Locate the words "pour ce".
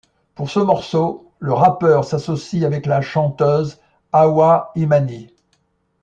0.33-0.57